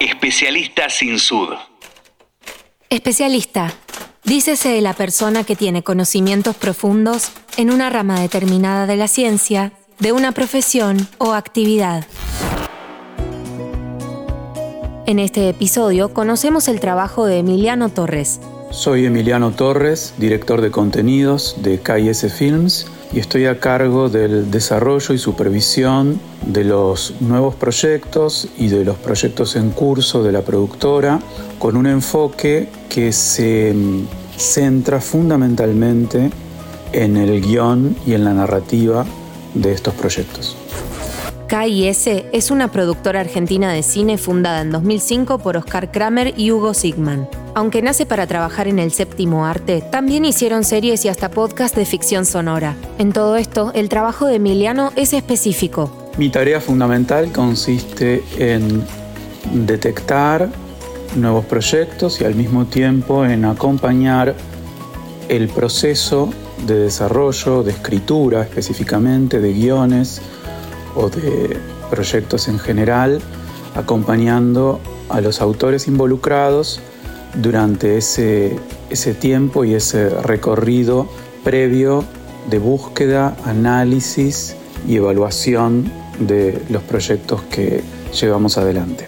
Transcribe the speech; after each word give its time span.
Especialista 0.00 0.90
sin 0.90 1.18
sud. 1.18 1.54
Especialista. 2.90 3.72
Dícese 4.24 4.68
de 4.68 4.82
la 4.82 4.92
persona 4.92 5.42
que 5.42 5.56
tiene 5.56 5.82
conocimientos 5.82 6.54
profundos 6.54 7.30
en 7.56 7.70
una 7.70 7.88
rama 7.88 8.20
determinada 8.20 8.86
de 8.86 8.96
la 8.96 9.08
ciencia, 9.08 9.72
de 9.98 10.12
una 10.12 10.32
profesión 10.32 11.08
o 11.16 11.32
actividad. 11.32 12.06
En 15.06 15.18
este 15.18 15.48
episodio 15.48 16.12
conocemos 16.12 16.68
el 16.68 16.78
trabajo 16.78 17.24
de 17.24 17.38
Emiliano 17.38 17.88
Torres. 17.88 18.40
Soy 18.70 19.06
Emiliano 19.06 19.52
Torres, 19.52 20.12
director 20.18 20.60
de 20.60 20.70
contenidos 20.70 21.56
de 21.62 21.80
KS 21.80 22.30
Films 22.36 22.86
y 23.12 23.20
estoy 23.20 23.46
a 23.46 23.60
cargo 23.60 24.08
del 24.08 24.50
desarrollo 24.50 25.14
y 25.14 25.18
supervisión 25.18 26.20
de 26.44 26.64
los 26.64 27.14
nuevos 27.20 27.54
proyectos 27.54 28.48
y 28.58 28.68
de 28.68 28.84
los 28.84 28.96
proyectos 28.96 29.56
en 29.56 29.70
curso 29.70 30.22
de 30.22 30.32
la 30.32 30.42
productora 30.42 31.20
con 31.58 31.76
un 31.76 31.86
enfoque 31.86 32.68
que 32.88 33.12
se 33.12 33.72
mm, 33.74 34.06
centra 34.36 35.00
fundamentalmente 35.00 36.30
en 36.92 37.16
el 37.16 37.40
guion 37.40 37.96
y 38.06 38.14
en 38.14 38.24
la 38.24 38.34
narrativa 38.34 39.04
de 39.54 39.72
estos 39.72 39.94
proyectos. 39.94 40.56
KIS 41.48 42.08
es 42.32 42.50
una 42.50 42.72
productora 42.72 43.20
argentina 43.20 43.72
de 43.72 43.84
cine 43.84 44.18
fundada 44.18 44.62
en 44.62 44.72
2005 44.72 45.38
por 45.38 45.56
Oscar 45.56 45.92
Kramer 45.92 46.34
y 46.36 46.50
Hugo 46.50 46.74
Sigman. 46.74 47.28
Aunque 47.54 47.82
nace 47.82 48.04
para 48.04 48.26
trabajar 48.26 48.66
en 48.66 48.80
el 48.80 48.90
séptimo 48.90 49.46
arte, 49.46 49.80
también 49.92 50.24
hicieron 50.24 50.64
series 50.64 51.04
y 51.04 51.08
hasta 51.08 51.30
podcast 51.30 51.76
de 51.76 51.86
ficción 51.86 52.26
sonora. 52.26 52.74
En 52.98 53.12
todo 53.12 53.36
esto, 53.36 53.70
el 53.74 53.88
trabajo 53.88 54.26
de 54.26 54.36
Emiliano 54.36 54.92
es 54.96 55.12
específico. 55.12 56.10
Mi 56.18 56.30
tarea 56.30 56.60
fundamental 56.60 57.30
consiste 57.30 58.24
en 58.38 58.82
detectar 59.52 60.48
nuevos 61.14 61.44
proyectos 61.44 62.20
y 62.20 62.24
al 62.24 62.34
mismo 62.34 62.66
tiempo 62.66 63.24
en 63.24 63.44
acompañar 63.44 64.34
el 65.28 65.48
proceso 65.48 66.28
de 66.66 66.74
desarrollo, 66.74 67.62
de 67.62 67.70
escritura 67.70 68.42
específicamente, 68.42 69.40
de 69.40 69.52
guiones, 69.52 70.20
o 70.96 71.08
de 71.08 71.56
proyectos 71.90 72.48
en 72.48 72.58
general, 72.58 73.20
acompañando 73.74 74.80
a 75.08 75.20
los 75.20 75.40
autores 75.40 75.86
involucrados 75.86 76.80
durante 77.34 77.98
ese, 77.98 78.58
ese 78.90 79.14
tiempo 79.14 79.64
y 79.64 79.74
ese 79.74 80.08
recorrido 80.08 81.08
previo 81.44 82.04
de 82.50 82.58
búsqueda, 82.58 83.36
análisis 83.44 84.56
y 84.88 84.96
evaluación 84.96 85.92
de 86.18 86.60
los 86.70 86.82
proyectos 86.82 87.42
que 87.42 87.82
llevamos 88.18 88.56
adelante. 88.56 89.06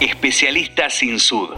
Especialista 0.00 0.90
sin 0.90 1.18
sud. 1.18 1.50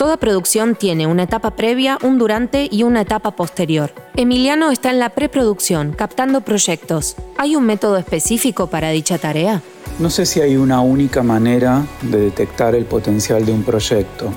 Toda 0.00 0.16
producción 0.16 0.76
tiene 0.76 1.06
una 1.06 1.24
etapa 1.24 1.50
previa, 1.50 1.98
un 2.02 2.16
durante 2.16 2.66
y 2.70 2.84
una 2.84 3.02
etapa 3.02 3.32
posterior. 3.32 3.92
Emiliano 4.16 4.70
está 4.70 4.88
en 4.88 4.98
la 4.98 5.10
preproducción, 5.10 5.92
captando 5.92 6.40
proyectos. 6.40 7.16
¿Hay 7.36 7.54
un 7.54 7.66
método 7.66 7.98
específico 7.98 8.68
para 8.68 8.88
dicha 8.88 9.18
tarea? 9.18 9.60
No 9.98 10.08
sé 10.08 10.24
si 10.24 10.40
hay 10.40 10.56
una 10.56 10.80
única 10.80 11.22
manera 11.22 11.84
de 12.00 12.18
detectar 12.18 12.74
el 12.74 12.86
potencial 12.86 13.44
de 13.44 13.52
un 13.52 13.62
proyecto. 13.62 14.32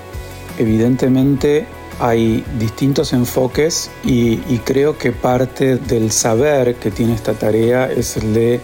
Evidentemente 0.59 1.66
hay 1.98 2.44
distintos 2.59 3.14
enfoques 3.14 3.89
y, 4.03 4.36
creo 4.66 4.98
que 4.98 5.14
parte 5.14 5.77
del 5.77 6.11
saber 6.11 6.75
que 6.75 6.92
tiene 6.92 7.14
esta 7.14 7.36
tarea 7.36 7.89
es 7.89 8.17
el 8.17 8.33
de 8.33 8.59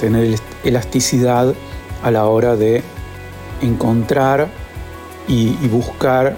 tener 0.00 0.34
elasticidad 0.64 1.54
a 2.02 2.10
la 2.10 2.26
hora 2.26 2.56
de 2.56 2.82
encontrar 3.62 4.48
y, 5.30 5.68
buscar 5.68 6.36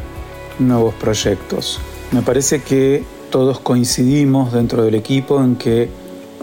nuevos 0.58 0.94
proyectos. 0.94 1.80
Me 2.12 2.20
parece 2.20 2.62
que 2.62 3.02
todos 3.30 3.58
coincidimos 3.58 4.52
dentro 4.52 4.84
del 4.84 4.94
equipo 4.94 5.42
en 5.42 5.56
que 5.56 5.88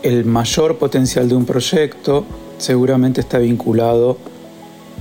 el 0.02 0.26
mayor 0.26 0.78
potencial 0.78 1.30
de 1.30 1.36
un 1.36 1.46
proyecto 1.46 2.26
seguramente 2.58 3.22
está 3.22 3.38
vinculado 3.38 4.18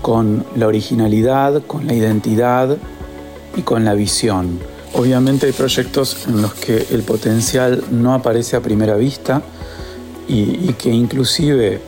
con 0.03 0.45
la 0.57 0.67
originalidad, 0.67 1.63
con 1.67 1.87
la 1.87 1.95
identidad 1.95 2.77
y 3.57 3.63
con 3.63 3.85
la 3.85 3.95
visión. 3.95 4.59
Obviamente 4.93 5.47
hay 5.47 5.53
proyectos 5.53 6.27
en 6.29 6.43
los 6.43 6.53
que 6.55 6.87
el 6.91 7.03
potencial 7.03 7.83
no 7.91 8.13
aparece 8.13 8.57
a 8.57 8.61
primera 8.61 8.97
vista 8.97 9.43
y, 10.29 10.69
y 10.69 10.75
que 10.79 10.91
inclusive 10.91 11.81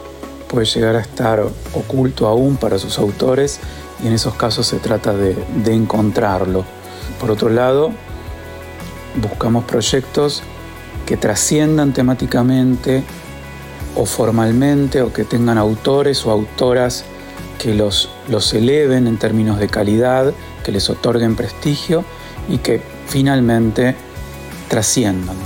puede 0.50 0.66
llegar 0.66 0.96
a 0.96 1.00
estar 1.00 1.40
oculto 1.74 2.26
aún 2.26 2.56
para 2.56 2.78
sus 2.78 2.98
autores 2.98 3.60
y 4.02 4.08
en 4.08 4.14
esos 4.14 4.34
casos 4.34 4.66
se 4.66 4.78
trata 4.78 5.14
de, 5.14 5.36
encontrarlo. 5.72 6.64
Por 7.20 7.30
otro 7.30 7.48
lado, 7.50 7.92
buscamos 9.22 9.64
proyectos 9.64 10.42
que 11.06 11.16
trasciendan 11.16 11.92
temáticamente 11.92 13.04
o 13.96 14.06
formalmente 14.06 15.02
o 15.02 15.12
que 15.12 15.24
tengan 15.24 15.58
autores 15.58 16.24
o 16.26 16.30
autoras 16.30 17.04
que 17.58 17.74
los, 17.74 18.10
los 18.28 18.52
eleven 18.54 19.06
en 19.06 19.18
términos 19.18 19.58
de 19.58 19.68
calidad, 19.68 20.32
que 20.64 20.72
les 20.72 20.88
otorguen 20.88 21.36
prestigio 21.36 22.04
y 22.48 22.58
que 22.58 22.82
finalmente 23.06 23.94
trasciendan. 24.68 25.36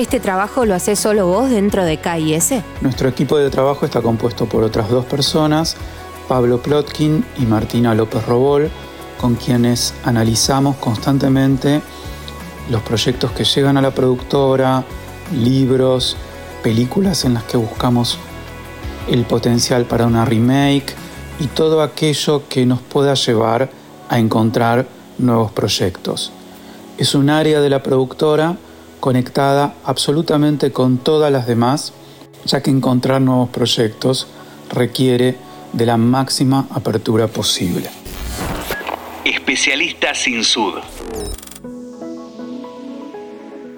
¿Este 0.00 0.18
trabajo 0.18 0.64
lo 0.64 0.74
hace 0.74 0.96
solo 0.96 1.26
vos 1.26 1.50
dentro 1.50 1.84
de 1.84 1.98
KIS? 1.98 2.54
Nuestro 2.80 3.06
equipo 3.06 3.36
de 3.36 3.50
trabajo 3.50 3.84
está 3.84 4.00
compuesto 4.00 4.46
por 4.46 4.64
otras 4.64 4.88
dos 4.88 5.04
personas, 5.04 5.76
Pablo 6.26 6.62
Plotkin 6.62 7.22
y 7.36 7.44
Martina 7.44 7.94
López 7.94 8.24
Robol, 8.24 8.70
con 9.20 9.34
quienes 9.34 9.92
analizamos 10.02 10.76
constantemente 10.76 11.82
los 12.70 12.80
proyectos 12.80 13.32
que 13.32 13.44
llegan 13.44 13.76
a 13.76 13.82
la 13.82 13.90
productora, 13.90 14.84
libros, 15.34 16.16
películas 16.62 17.26
en 17.26 17.34
las 17.34 17.44
que 17.44 17.58
buscamos 17.58 18.16
el 19.06 19.26
potencial 19.26 19.84
para 19.84 20.06
una 20.06 20.24
remake 20.24 20.94
y 21.40 21.46
todo 21.48 21.82
aquello 21.82 22.44
que 22.48 22.64
nos 22.64 22.80
pueda 22.80 23.12
llevar 23.12 23.68
a 24.08 24.18
encontrar 24.18 24.86
nuevos 25.18 25.52
proyectos. 25.52 26.32
Es 26.96 27.14
un 27.14 27.28
área 27.28 27.60
de 27.60 27.68
la 27.68 27.82
productora 27.82 28.56
conectada 29.00 29.74
absolutamente 29.84 30.70
con 30.70 30.98
todas 30.98 31.32
las 31.32 31.46
demás, 31.46 31.92
ya 32.44 32.62
que 32.62 32.70
encontrar 32.70 33.20
nuevos 33.20 33.48
proyectos 33.48 34.28
requiere 34.70 35.36
de 35.72 35.86
la 35.86 35.96
máxima 35.96 36.66
apertura 36.70 37.26
posible. 37.26 37.90
Especialista 39.24 40.14
sin 40.14 40.44
sud. 40.44 40.74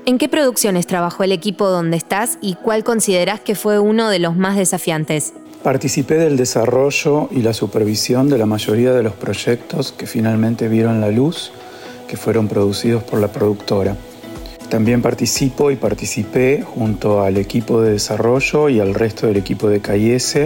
¿En 0.05 0.19
qué 0.19 0.29
producciones 0.29 0.87
trabajó 0.87 1.23
el 1.23 1.33
equipo 1.33 1.69
donde 1.69 1.97
estás 1.97 2.39
y 2.41 2.55
cuál 2.57 2.83
consideras 2.83 3.41
que 3.41 3.55
fue 3.55 3.79
uno 3.79 4.09
de 4.11 4.19
los 4.19 4.37
más 4.37 4.57
desafiantes? 4.57 5.33
Participé 5.63 6.17
del 6.17 6.37
desarrollo 6.37 7.29
y 7.31 7.43
la 7.43 7.53
supervisión 7.53 8.29
de 8.29 8.37
la 8.37 8.47
mayoría 8.47 8.93
de 8.93 9.05
los 9.05 9.13
proyectos 9.13 9.93
que 9.93 10.09
finalmente 10.09 10.67
vieron 10.67 11.01
la 11.01 11.11
luz, 11.11 11.53
que 12.09 12.17
fueron 12.17 12.49
producidos 12.49 13.05
por 13.05 13.21
la 13.21 13.29
productora. 13.29 13.97
También 14.73 15.03
participo 15.03 15.71
y 15.71 15.77
participé 15.77 16.63
junto 16.63 17.21
al 17.21 17.37
equipo 17.37 17.83
de 17.83 17.93
desarrollo 17.93 18.71
y 18.71 18.81
al 18.81 18.95
resto 18.95 19.27
del 19.27 19.37
equipo 19.37 19.69
de 19.69 19.83
KIS 19.83 20.37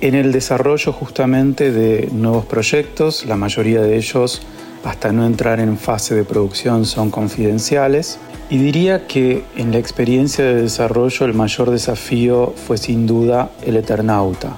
en 0.00 0.16
el 0.16 0.32
desarrollo 0.32 0.92
justamente 0.92 1.70
de 1.70 2.08
nuevos 2.10 2.46
proyectos, 2.46 3.26
la 3.26 3.36
mayoría 3.36 3.80
de 3.80 3.96
ellos 3.96 4.42
hasta 4.82 5.12
no 5.12 5.24
entrar 5.24 5.60
en 5.60 5.78
fase 5.78 6.16
de 6.16 6.24
producción 6.24 6.84
son 6.84 7.12
confidenciales. 7.12 8.18
Y 8.50 8.58
diría 8.58 9.06
que 9.06 9.44
en 9.54 9.70
la 9.70 9.78
experiencia 9.78 10.44
de 10.44 10.62
desarrollo 10.62 11.24
el 11.24 11.34
mayor 11.34 11.70
desafío 11.70 12.52
fue 12.66 12.76
sin 12.76 13.06
duda 13.06 13.52
el 13.64 13.76
Eternauta, 13.76 14.56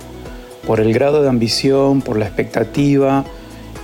por 0.66 0.80
el 0.80 0.94
grado 0.94 1.20
de 1.22 1.28
ambición, 1.28 2.00
por 2.00 2.16
la 2.16 2.24
expectativa 2.24 3.26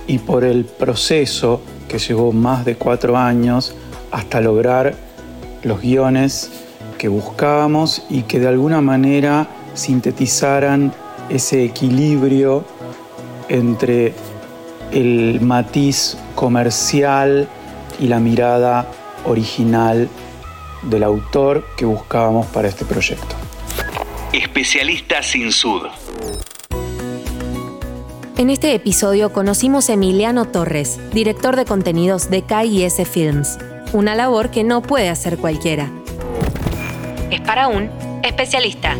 y 0.07 0.17
por 0.17 0.43
el 0.43 0.65
proceso 0.65 1.61
que 1.87 1.99
llevó 1.99 2.31
más 2.31 2.65
de 2.65 2.77
cuatro 2.77 3.15
años 3.15 3.75
hasta 4.09 4.41
lograr 4.41 5.08
los 5.63 5.81
guiones 5.81 6.51
que 6.97 7.07
buscábamos 7.07 8.03
y 8.09 8.23
que 8.23 8.39
de 8.39 8.47
alguna 8.47 8.81
manera 8.81 9.47
sintetizaran 9.73 10.93
ese 11.29 11.63
equilibrio 11.63 12.65
entre 13.47 14.13
el 14.91 15.41
matiz 15.41 16.17
comercial 16.35 17.47
y 17.99 18.07
la 18.07 18.19
mirada 18.19 18.87
original 19.25 20.09
del 20.83 21.03
autor 21.03 21.65
que 21.77 21.85
buscábamos 21.85 22.47
para 22.47 22.67
este 22.67 22.85
proyecto. 22.85 23.35
Especialista 24.31 25.21
sin 25.21 25.51
sud. 25.51 25.83
En 28.37 28.49
este 28.49 28.73
episodio 28.73 29.33
conocimos 29.33 29.89
a 29.89 29.93
Emiliano 29.93 30.45
Torres, 30.45 30.99
director 31.13 31.57
de 31.57 31.65
contenidos 31.65 32.29
de 32.29 32.43
KIS 32.43 33.05
Films, 33.05 33.57
una 33.93 34.15
labor 34.15 34.51
que 34.51 34.63
no 34.63 34.81
puede 34.81 35.09
hacer 35.09 35.37
cualquiera. 35.37 35.89
Es 37.31 37.41
para 37.41 37.67
un 37.67 37.89
especialista. 38.23 38.95